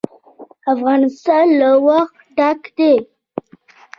افغانستان 0.73 1.45
له 1.59 1.69
اوښ 1.85 2.09
ډک 2.37 2.61
دی. 2.77 2.93